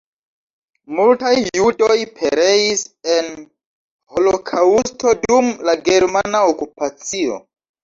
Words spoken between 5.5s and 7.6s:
la germana okupacio.